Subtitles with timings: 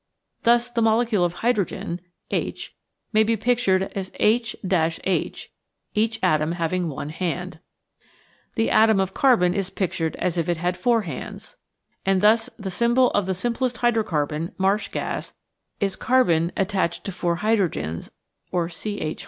[0.41, 2.01] Thus the molecule of hydrogen
[2.31, 2.75] (H.)
[3.13, 5.51] may be pictured as H H,
[5.93, 7.59] each atom having one hand.
[8.55, 11.55] The atom of carbon is pictured as if it had four hands C,
[12.07, 15.33] and thus the symbol of the H I simplest hydrocarbon (marsh gas)
[15.79, 18.09] is H C H,
[18.51, 19.15] or CHi.